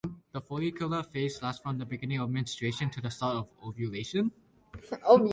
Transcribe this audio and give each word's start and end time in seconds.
The 0.31 0.41
follicular 0.41 1.03
phase 1.03 1.43
lasts 1.43 1.61
from 1.61 1.77
the 1.77 1.85
beginning 1.85 2.19
of 2.21 2.31
menstruation 2.31 2.89
to 2.89 3.01
the 3.01 3.11
start 3.11 3.35
of 3.35 3.51
ovulation. 3.63 4.31